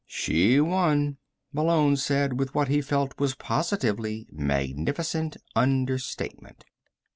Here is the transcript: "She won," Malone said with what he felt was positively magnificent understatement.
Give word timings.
"She 0.07 0.59
won," 0.59 1.17
Malone 1.53 1.95
said 1.95 2.39
with 2.39 2.55
what 2.55 2.69
he 2.69 2.81
felt 2.81 3.19
was 3.19 3.35
positively 3.35 4.27
magnificent 4.31 5.37
understatement. 5.55 6.65